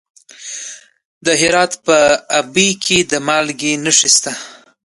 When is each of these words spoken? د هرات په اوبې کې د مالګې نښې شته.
د 1.25 1.27
هرات 1.41 1.71
په 1.85 1.97
اوبې 2.37 2.69
کې 2.83 2.97
د 3.11 3.13
مالګې 3.27 3.73
نښې 3.83 4.09
شته. 4.15 4.31